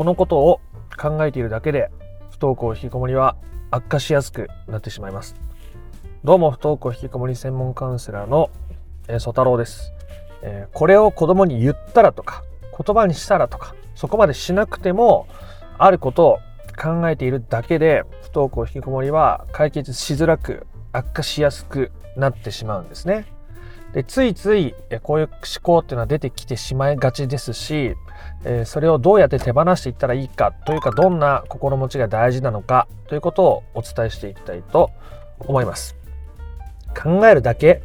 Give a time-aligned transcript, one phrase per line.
[0.00, 0.62] このことを
[0.98, 1.90] 考えているだけで
[2.30, 3.36] 不登校引きこもりは
[3.70, 5.34] 悪化しやすくなってしまいます
[6.24, 8.48] どうも不登校引きこもり専門カウンセラーの
[9.18, 9.92] 曽太郎です、
[10.40, 12.42] えー、これを子供に言ったらとか
[12.82, 15.28] 言葉にしたらとかそこまでしなくても
[15.76, 16.38] あることを
[16.82, 23.26] 考えているだけで不登校引きこもりは解決しづらく悪化しやすくなってしまうんですね。
[23.92, 27.96] でついついこういう思考っていうのは出てきてしまいがちですし、
[28.44, 34.90] えそれをどうやって手放していったらいいかというかどんな心持ちが大事なのかということをお伝えしていきたいと
[35.40, 35.96] 思います。
[36.96, 37.82] 考えるだけ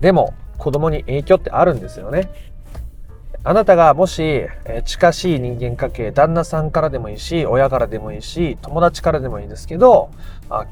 [0.00, 2.30] でも子供に影響ってあるんですよね。
[3.44, 10.10] あなたがもし、え近しい人間関係旦那さんからでもいいし親からでもいいし友達からでもいいですけど
[10.50, 10.66] あ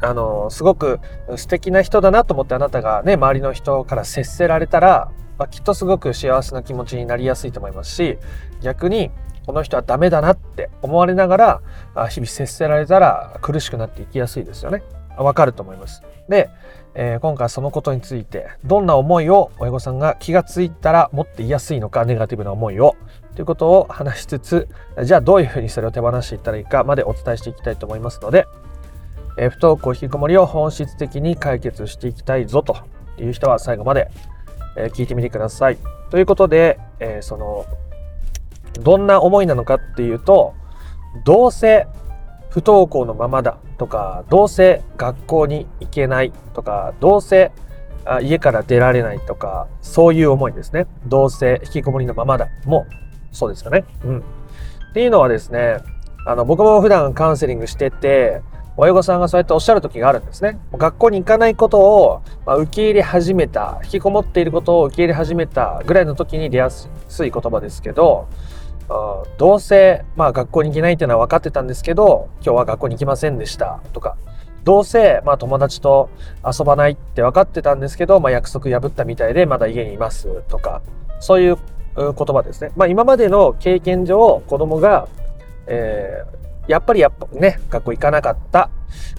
[0.00, 1.00] あのすごく
[1.36, 8.18] 素敵な人だなと思ってあなたがね周りの人から接せられたら、まあ、きっとすごく幸せな気持ちになりやすいと思いますし
[8.62, 9.10] 逆に
[9.46, 14.82] この人はダメだなって思われながら日々接せられたら苦しくなっていきやすいですよね。
[15.16, 16.02] わかると思います。
[16.28, 16.50] で、
[16.94, 22.96] えー、今回そのことについてどんな思いを親御さんが気がついたら持っていやすいのかネガティブな思いを
[23.34, 24.68] ということを話しつつ
[25.02, 28.46] じゃあどういうふうにそれを手放していったらいいかまでお伝えしていきたいと思いますので
[29.38, 32.76] え不登校引きこもりを本質的に解決していきたいぞと
[33.18, 34.10] いう人は最後まで、
[34.76, 35.78] え聞いてみてください。
[36.10, 37.64] ということで、えその
[38.82, 40.54] どんな思いなのかっていうと
[41.24, 41.86] どうせ
[42.50, 47.52] 不登校のままだとかどうせ学校に行けないとかどうせ
[48.22, 52.86] 家から出られないとかそういう思いですねどうせ引きこもりのままだも
[53.32, 53.84] そうですよね。
[54.04, 54.22] うん、っ
[54.94, 55.78] ていうのはですね
[56.26, 58.42] あの僕も普段カウンセリングしてて
[58.80, 60.56] 親御さんがそうやっておっしゃる時があるんですね。
[60.72, 66.88] 学校に行かないことを、ま受け入れ始めた、引きこもっていることを受け入れ始めたぐらいの時に出やす
[67.26, 68.28] い言葉ですけど、
[69.36, 74.16] どうせ、まあ、学校に行けないっていうのは分かってたんですけど、今日は学校に行きませんでしたとか、
[74.62, 76.08] どうせ、まあ、友達と
[76.46, 80.82] 遊ばないって分かってたんですけど、まあ、約束破ったみたいでまだ家にいますとか、
[81.18, 81.58] そういう
[81.96, 82.70] 言葉ですね。
[82.76, 85.08] まあ、今までの経験上、子供が、
[85.66, 88.70] えーやっぱりやっぱね、学校行かなかった。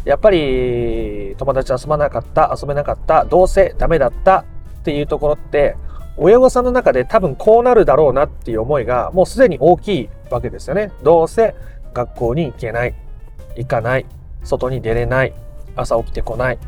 [0.06, 4.44] やっぱり友達遊ばなかった、遊べなかった、どうせダメだったっ
[4.84, 5.76] ていうところって、
[6.16, 10.92] 親御さんの中で多分こうなるだろうなっていう思いがもうすでに大きいわけですよね。
[11.04, 11.56] どうせ
[11.94, 12.94] 学校に行けない、
[13.56, 14.06] 行かない、
[14.44, 15.34] 外に出れない、
[15.76, 16.60] 朝起きてこない。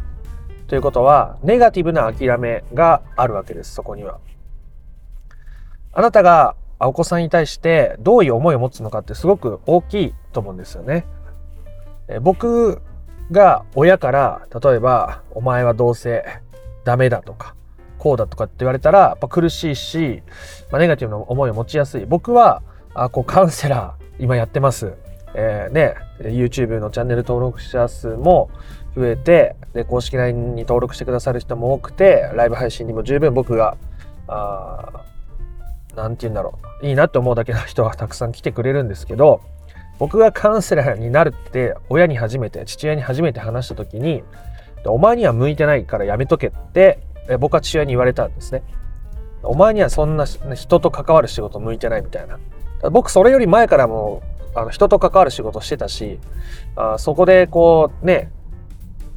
[0.68, 4.20] ということは、ネガティブな諦めがあるわけです、そこには。
[5.94, 6.56] あなたが
[6.88, 11.06] お子さんに対してどういう思いを持つのかってすごく大きいと思うんですよね。
[12.08, 12.82] え僕
[13.32, 16.26] が親から例えば「お前はどうせ
[16.84, 17.56] ダメだ」とか
[17.98, 20.24] 「こうだ」とかって言われたらやっぱ苦しいし、
[20.72, 22.62] まあ、ネガティブな思いを持ちやすい僕は
[22.94, 24.94] あこうカウンセラー今やってます。
[25.34, 28.50] えー、ね YouTube のチャンネル登録者数も
[28.96, 33.78] 増えてで公式 LINE に登録してくださる人も多くてライブ配信にも十分僕が
[34.28, 35.06] あ
[35.96, 36.86] 何て言うんだろう。
[36.86, 39.42] いいなって思うだけの人がたくさん来てくれるんですけど
[40.00, 44.24] 僕がカウンセラーになるって親に初めて父親に初めて話した時に
[44.86, 47.00] お前には向いてないからやめとけって
[47.40, 48.64] 僕は父親に言われたんですね。
[49.44, 52.40] お前にはそんな人と関わる仕事向いてないみたいな。
[52.90, 54.24] 僕それより前からも
[54.56, 56.20] あの人と関わる仕事してたし
[56.76, 58.32] あそこでこうね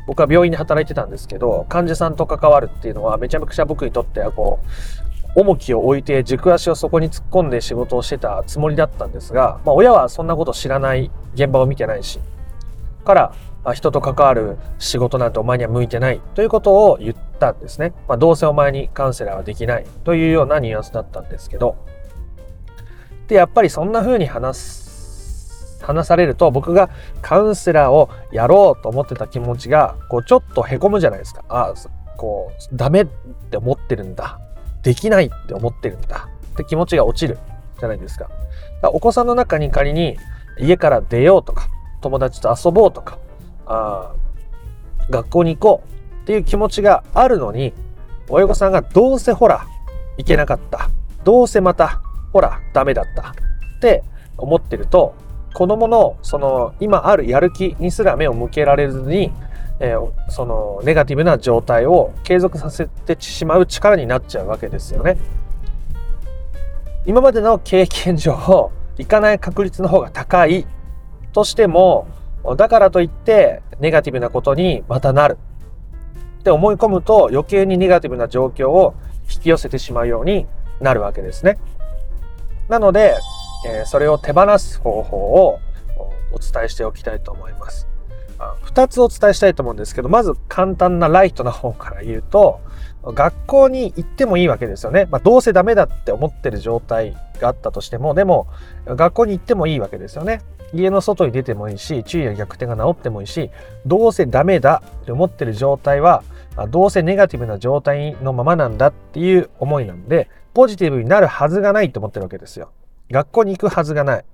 [0.06, 5.03] 僕は病院で働いてたんですけど患者さんと関わるっていうのはめちゃくちゃ僕にとってはこう
[5.34, 12.20] 重きを置いて軸足をそこに突っ込んで仕事をしてたつもりだったんですが、まあ、親はそんなこと知らない現場を見てないし
[13.04, 13.34] から
[13.64, 17.92] ま人と関わる仕事なんてお前には向いてないということを言ったんですね。
[18.06, 21.76] まあ、どうせお前にカウンセラーはできないというようなニュアンスだったんですけど。
[23.26, 26.90] で、やっぱりそんな風に話す、話されると僕が
[27.22, 31.42] カウンセラーをやろうと思ってた気持ちがこうちょっとへこむじゃないですか。
[31.48, 31.74] ああ、
[32.18, 33.06] こう、ダメっ
[33.50, 34.38] て思ってるんだ。
[34.84, 37.38] できないって思ってるんだって気持ちが落ちる
[37.80, 38.28] じゃないですか。
[38.84, 40.16] かお子さんの中に仮に
[40.58, 41.68] 家から出ようとか
[42.00, 43.18] 友達と遊ぼうとか
[43.66, 44.12] あ
[45.10, 47.72] 学校に行こうっていう気持ちがあるのに
[48.28, 49.66] 親御さんがどうせほら
[50.16, 50.90] 行けなかった
[51.24, 52.00] どうせまた
[52.32, 53.34] ほらダメだったっ
[53.80, 54.02] て
[54.36, 55.14] 思ってると
[55.54, 59.32] 子供のその今あるやる気にすら目を向けられずに
[59.80, 65.16] えー、そのネガティブな状態を継続させてしまう力になっちゃうわけですよね。
[67.06, 70.66] 今までの経験上行かない確率の方が高い
[71.32, 72.06] としても
[72.56, 75.36] だからといってネガティブなことにまたなる
[76.40, 78.94] って思い込むと余計にネガティブな状況を
[79.30, 80.46] 引き寄せてしまうように
[80.80, 81.58] なるわけですね。
[82.68, 83.16] なので
[83.66, 85.58] えそれを手放す方法を
[86.32, 87.93] お伝えしておきたいと思います。
[88.38, 92.60] 2つお伝えしたいと思うんですけど、まず簡単なライトな方から言うと、
[93.04, 95.06] 学校に行ってもいいわけですよね。
[95.10, 98.46] まあ、どうせダメだって思ってる状態があったとしても、でも
[98.86, 100.40] 学校に行ってもいいわけですよね。
[100.72, 103.50] 家の外に出てもいいし、注意や逆転が治ってもいいし、
[103.86, 106.24] どうせダメだって思ってる状態は、
[106.70, 112.70] どうせネガティブな状態のままなんだっていう思いなんで、ポジティブになるはずがないと思ってるわけですよ。
[113.10, 114.24] 学校に行くはずがない。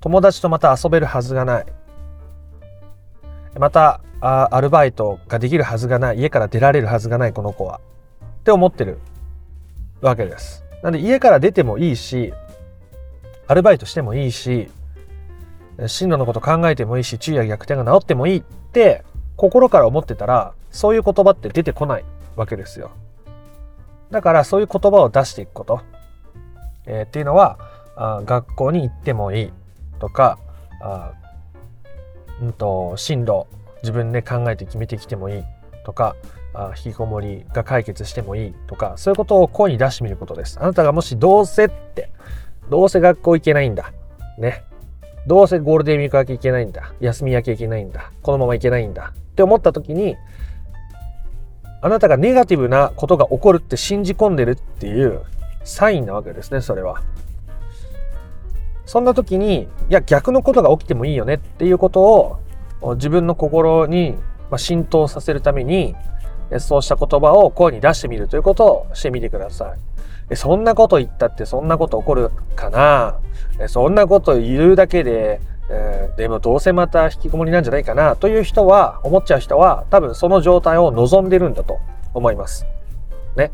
[0.00, 1.66] 友達とまた遊べるはずがない。
[3.58, 7.80] またあアルバイトができるはずがない家から出られるはずがないこの子は。
[8.40, 8.98] って思ってる
[10.00, 10.64] わけです。
[10.82, 12.32] なんで家から出てもいいし
[13.46, 14.68] アルバイトしてもいいし
[15.86, 19.04] 進路のこと考えてもいいし昼夜逆転が治ってもいいって
[19.36, 22.04] 心から思ってたらそういう言葉って出てこない
[22.36, 22.90] わけですよ。
[24.10, 25.80] だからそういう言葉を出していくこと、
[26.86, 27.58] えー、っていうのは
[27.96, 29.52] あ学校に行ってもいい
[30.00, 30.38] とか
[30.80, 31.12] あ
[32.42, 33.46] うんと、進路
[33.82, 35.42] 自分で考えて決めてきてもいい
[35.84, 36.14] とか
[36.54, 40.58] あ引きこもりが解決してもいいとかそういうことを声に出してみることです。
[40.60, 42.10] あなたがもしどうせって
[42.68, 43.92] どうせ学校行けないんだ。
[44.38, 44.64] ね。
[45.26, 46.92] どうせゴールデンウィーク明け行けないんだ。
[47.00, 48.10] 休み明け行けないんだ。
[48.22, 49.12] このまま行けないんだ。
[49.14, 50.16] って思った時に
[51.80, 55.22] あなたがネガティブなことが起こるって信じ込んでるっていう
[55.64, 57.02] サインなわけですねそれは。
[58.92, 62.02] そんな時に、いや、逆のことが起きてもいいよねっていうこと
[62.82, 64.18] を自分の心に
[64.58, 65.94] 浸透させるために、
[66.58, 69.74] そうした言葉を声に出してみるということをしてみてくださ
[70.30, 70.36] い。
[70.36, 73.18] そんなこと言ったってそんなこと起こるかな？
[73.66, 75.40] そんなこと言うだけで、
[75.70, 78.16] えー、でもどうせまた引きこもりなんじゃないかな？
[78.16, 81.78] という人は、思っちゃう人は多分その状態を望んでるんだと
[82.12, 82.66] 思います。
[83.36, 83.52] ね。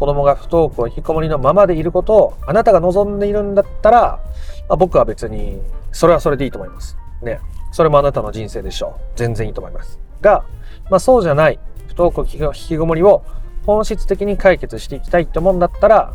[0.00, 4.18] 子供が不登校、引きこもりのままでいることをあなたが望んでいるんだったら、
[4.68, 5.60] まあ、僕は別に
[5.92, 6.96] それはそれでいいと思います。
[7.22, 7.40] ね。
[7.72, 9.00] それもあなたの人生でしょう。
[9.16, 9.98] 全然いいと思います。
[10.20, 10.44] が、
[10.90, 11.58] まあ、そうじゃない
[11.88, 13.24] 不登校引きこもりを
[13.64, 16.14] 本質的に解決していきたいって思うんだったら、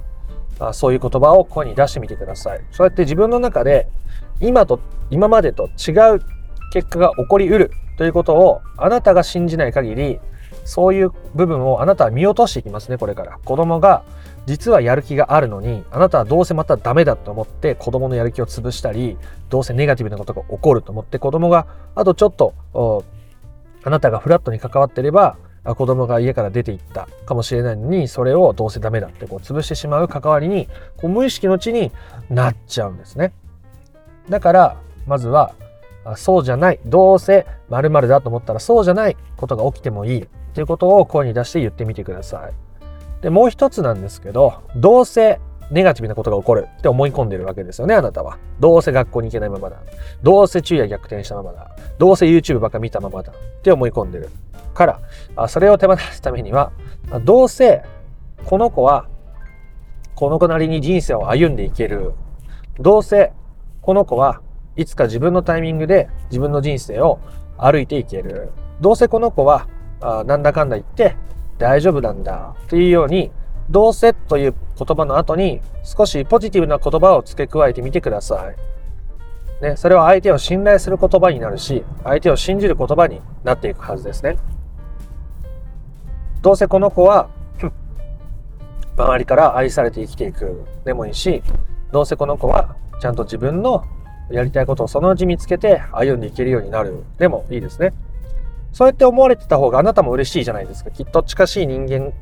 [0.60, 2.62] まあ、そういう言葉を声に出してみてください。
[2.72, 3.88] そうやって自分の中で
[4.40, 6.22] 今と今までと違う
[6.72, 10.20] 結果が起こりうるということをあなたが信じない限り
[10.66, 14.04] そういう部分をあなたは見落としていきますねこれから子供が
[14.46, 19.18] 実はやる気があるのにあなたはどうせまたダメだと思って子供のやる気を潰したり
[19.50, 23.04] どうせネガティブなことが起こると思って子供があとちょっと
[23.84, 30.68] あなたがフラットに関わってれば子供が家から出ていったかもしれないのにそれをどうせダメだってこう潰してしまう関わりに
[30.98, 31.92] こう無意識のうちに
[32.30, 33.34] なっちゃうんですね
[34.30, 35.54] だからまずは
[36.16, 42.71] そうじゃないどうせ〇〇だと思ったらそうじゃないことが起きてもいいということを声に出して言ってみてください。
[43.22, 45.40] で、もう一つなんですけど、どうせ
[45.70, 48.38] ネガティブなことが起こるって思い込んでるわけですよね、あなたは。
[48.60, 49.78] どうせ学校に行けないままだ。
[50.22, 51.72] どうせ昼夜逆転したままだ。
[51.98, 53.32] どうせ YouTube ばっか見たままだ。
[53.32, 54.30] って思い込んでる。
[54.74, 55.00] から、
[55.36, 56.72] あそれを手放すためには、
[57.24, 57.84] どうせ
[58.46, 59.08] この子は
[60.16, 62.14] この子なりに人生を歩んでいける。
[62.80, 63.34] どうせ
[63.82, 64.42] この子は
[64.76, 67.20] いつか自分のタイミングで自分の人生を
[67.58, 68.52] 歩いていける。
[68.82, 69.68] どうせこの子は
[70.02, 71.16] あなんだかんだ言って
[71.62, 73.32] 大丈夫なんだっていうように
[73.70, 79.64] どうせという言葉の後に少しポジティブな言葉を付け加えてみてください。
[79.64, 84.40] ね、それは相手を信頼する言葉になるし相手を信じる言葉になっていくはずですね。
[86.42, 87.30] どうせこの子は
[88.98, 91.44] 周りから愛されて生きていくでもいいし
[91.92, 93.86] どうせこの子はちゃんと自分の
[94.32, 97.94] やりたいことをそのうち見つけて歩んでいけるようになるでもいいですね。
[98.72, 100.92] そうやって思われてた方があなたも嬉しいじゃないですか。
[100.92, 102.14] きっと近しい人間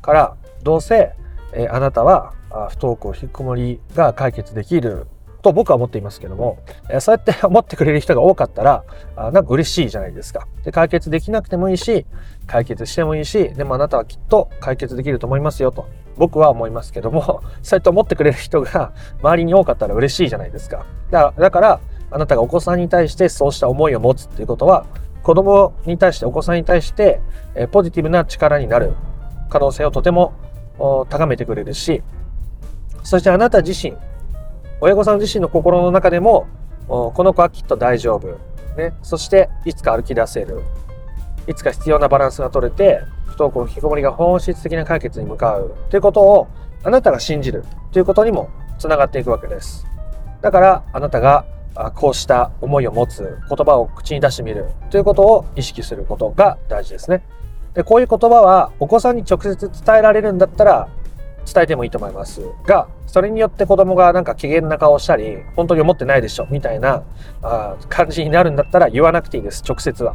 [0.00, 1.12] からどうせ、
[1.52, 2.34] えー、あなたは
[2.70, 5.06] 不登校引きこもりが解決できる
[5.42, 8.84] と僕は思っていますけども、えー、そうやって思ってくれる人が多かったら
[9.16, 10.46] あなんか嬉しいじゃないですか。
[10.64, 12.06] で解決できなくてもいいし
[12.46, 20.84] 解決してもいいしでもあなたはきっと解決できると思いますよと僕は思いますけどもそうやって思ってくれる人が周りに多かったら嬉しいじゃないですか。
[21.10, 21.80] だから
[22.10, 24.84] あなたがお子さんに対してそうした思いを持つっていうことは
[25.22, 27.20] 子供に対して、お子さんに対して、
[27.54, 28.94] えポジティブな力になる
[29.48, 30.32] 可能性をとても
[31.08, 32.02] 高めてくれるし、
[33.02, 33.96] そしてあなた自身、
[34.80, 36.46] 親御さん自身の心の中でも、
[36.88, 38.28] この子はきっと大丈夫。
[38.76, 40.62] ね、そしていつか歩き出せる。
[41.46, 46.48] いつか必要なバランスが取れて、不登校の、引きこもりが本質的な解決に向かうということを
[46.84, 49.86] あなたが信じるということにもつながっていくわけです。
[50.40, 51.44] だからあなたが
[51.94, 57.22] こうした思いを持つ言葉を口に出してみるということを意識することが大事ですね。
[57.74, 60.88] でこういう言葉はお子さんに直接伝えられるんだったら
[61.50, 67.02] 伝えてもいいと思いますが、それによって子供がなんか機嫌な顔をしたり、本当に思ってないでしょ、みたいな
[67.42, 70.14] あ感じになるんだったら言わなくていいです、直接は。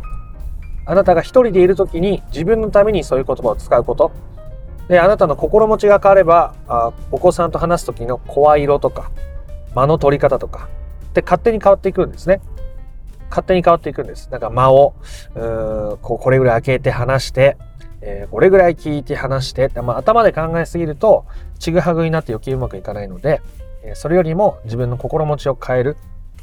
[0.85, 4.11] あなたが一人でいる時に自分のためにそういう言葉を使うこと。
[4.87, 9.11] で、あなたの心持ちが変われば、あお子さんと話す時の声色とか、
[9.75, 10.69] 間の取り方とか、
[11.17, 12.41] で勝手に変わっていくんですね。
[13.31, 14.29] 勝手に変わっていくんです。
[14.29, 14.93] なんか間を、
[15.35, 17.57] うこうこれぐらい開けて話して、
[18.01, 21.25] えー、これぐらい聞いて話して、まあ、頭で考えすぎると
[21.57, 23.41] ちぐはぐになって余計うまくいかないので、
[23.83, 25.97] え、それよりも自分の心持ちを変える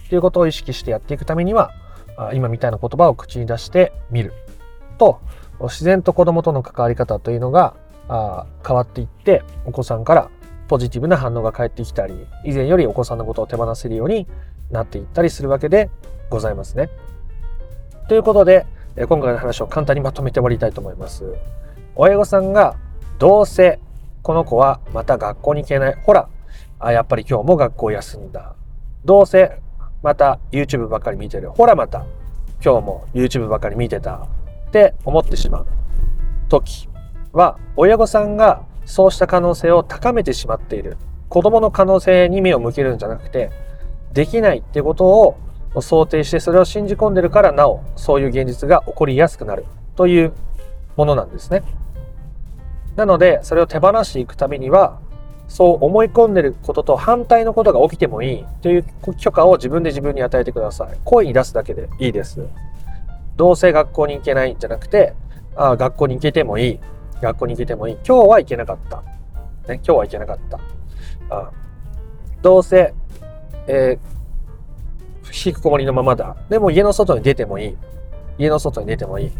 [0.06, 1.70] っていうことを意識してやっていくためには
[2.16, 4.32] あ今みたいな言葉を口に出してみる
[4.98, 5.20] と
[5.60, 7.74] 自然と子供との関わり方というのが
[8.08, 10.30] あ変わっていってお子さんから
[10.68, 12.14] ポジティブな反応が返ってきたり
[12.44, 14.26] 以前よりお子さんのことを手放せるように
[14.70, 15.90] なっていったりするわけで
[16.30, 16.90] ございますね。
[18.08, 18.66] ということで
[18.96, 21.24] 今回の話を簡単にまとめて終わりたいと思います。
[21.96, 22.76] 親御さんが
[23.18, 23.80] どうせ
[24.22, 25.94] この子はまた学校に行けない。
[25.94, 26.28] ほら、
[26.78, 28.54] あやっぱり今日も学校休んだ。
[29.04, 29.60] どうせ
[30.02, 31.50] また YouTube ばっかり見てる。
[31.50, 32.04] ほらまた
[32.64, 34.26] 今日も YouTube ばっかり見てた。
[34.68, 35.66] って思ってしまう
[36.48, 36.88] 時
[37.32, 40.96] は親御さんがそうした可能性を高めてしまっている。
[41.28, 43.50] 子供の可能性に目を向けるんじゃなくて、
[44.14, 45.36] できないってことを
[45.80, 49.66] 想定してそれを信じ込んでるからなおそういう現実が起こりやすくなる
[49.96, 50.32] という
[50.96, 51.62] ものなんですね。
[52.96, 55.00] なのでそれを手放していくためには
[55.48, 58.84] そう思い込んでることと反対のことが起きてもいいという
[59.18, 60.96] 許可を自分で自分に与えてください。
[61.04, 62.46] 声に出すだけでいいです。
[63.36, 65.12] どうせ学校に行けないんじゃなくて、
[65.56, 66.80] ああ学校に行けてもいい。
[67.20, 67.94] 学校に行けてもいい。
[68.06, 69.02] 今日は行けなかった。
[69.68, 70.60] ね、今日は行けなかった。
[71.30, 71.50] あ
[72.42, 72.94] どうせ、
[73.66, 74.14] えー
[75.26, 76.36] 引きこもりのままだ。
[76.48, 77.76] でも家の外に出てもいい。
[78.38, 79.26] 家の外に出てもいい。
[79.26, 79.32] うん、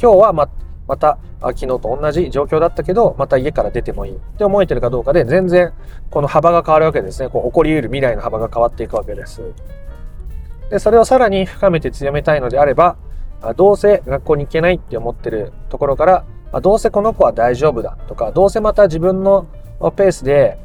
[0.00, 0.48] 今日はま、
[0.86, 5.72] また昨日と同じ状況だったけど、また家から出てもいいって思えてるかどうかで、全然
[6.10, 7.28] この幅が変わるわけですね。
[7.30, 9.40] こう起こり得る未来の幅が変わっていくわけです。
[10.70, 12.96] で、それをさらに深めて強めたいのであれば、
[13.56, 16.06] どうせ学校に行けないって思ってるところか
[16.52, 19.46] ら、どうせこの子は大丈夫だとか、どうせまた自分の
[19.96, 20.58] ペースで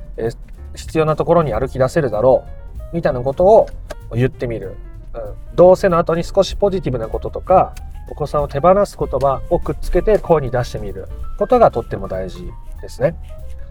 [0.76, 2.59] 必要なところに歩き出せるだろう
[2.94, 3.68] みたいなことを
[4.14, 4.76] 言ってみる、
[5.14, 5.18] う
[5.54, 7.74] ん、どうせの後に少しポジティブなこととか
[8.10, 11.08] お子さんを手放す言葉をくっつけて声に出してみる。
[11.40, 13.16] ことがとっても大事ですね。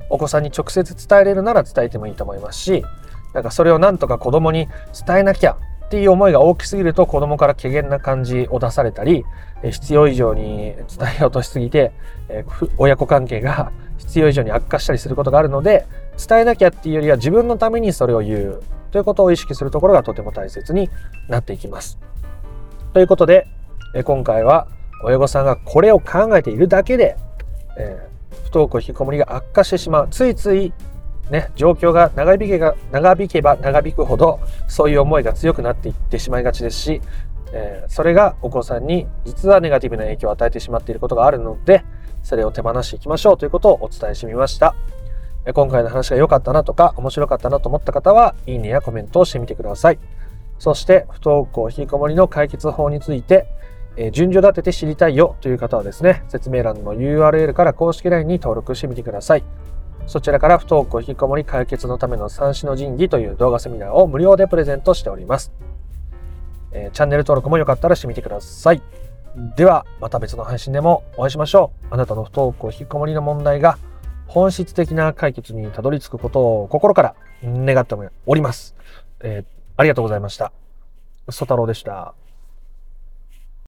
[0.08, 2.82] お子さんに直接伝えれるなら伝えてもいいと思いますし
[3.34, 4.66] なんかそれをなんとか子供に
[5.06, 9.24] 伝えなきゃっていう思いが大きすぎると子供から怪げな感じを出されたり
[9.62, 10.86] 必要以上に伝
[11.18, 11.92] えようとしすぎて
[12.78, 15.86] 親子関係が必要以上に悪化したりすることがあるので
[16.26, 18.62] 伝えなきゃっていうよりは自分のためにそれを言う。
[18.90, 20.90] ということを意識するところがとても大切に
[21.28, 21.98] なっていきます。
[22.92, 23.46] ということで、
[23.94, 24.68] え今回は
[25.02, 27.16] 親御さんがこれを考えているだけで、
[27.78, 30.08] えー、不登校引きこもりが悪化してしまう。
[30.10, 30.72] ついつい
[31.30, 37.02] ね、状況が長引けが長引けば長引くほどそういう思いが強くなっていってしまいがちですし、
[37.52, 41.84] えー、それがお子さんに実はネガティブな影響を与えてしまっていることがあるので
[42.22, 44.74] それを手放していきましょうということをお伝えしてみました。
[45.54, 49.98] 今回の話が良かったなとか面白かったなと思った方はいいねやコメントをしてみてください。
[50.58, 53.46] そして不登校引きこもりの解決法について、
[53.96, 59.44] え順序立てて知りたいよという方はですね、説明欄の URL から公式 LINE に登録してみてください。
[60.06, 65.52] そちらから不登校引きこもり解決のための三種の神器という動画セミナーを無料でプレゼントしております。
[66.72, 68.82] え、チャンネル登録もよかったらしてみてください。
[69.56, 71.86] では、また別の配信でもお会いしましょう。
[71.90, 73.78] あなたの不登校引きこもりの問題が
[74.28, 78.76] 本質的な解決にたどり着くことを心から願っております。
[79.20, 79.44] えー、
[79.76, 80.52] ありがとうございました。
[81.30, 82.14] ソ太郎でした。